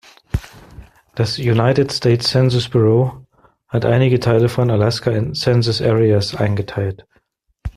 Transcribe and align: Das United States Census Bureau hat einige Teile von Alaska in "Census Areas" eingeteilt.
Das 1.13 1.37
United 1.37 1.93
States 1.93 2.27
Census 2.31 2.67
Bureau 2.67 3.23
hat 3.67 3.85
einige 3.85 4.19
Teile 4.19 4.49
von 4.49 4.71
Alaska 4.71 5.11
in 5.11 5.35
"Census 5.35 5.79
Areas" 5.79 6.33
eingeteilt. 6.33 7.05